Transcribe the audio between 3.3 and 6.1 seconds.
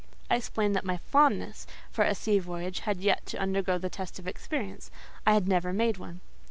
undergo the test of experience; I had never made